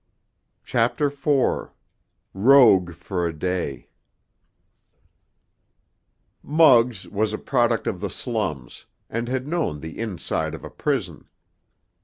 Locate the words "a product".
7.33-7.85